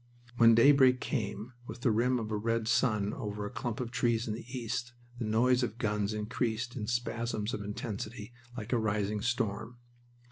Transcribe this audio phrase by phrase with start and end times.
[0.37, 4.27] When daybreak came, with the rim of a red sun over a clump of trees
[4.27, 9.21] in the east, the noise of guns increased in spasms of intensity like a rising
[9.21, 9.77] storm.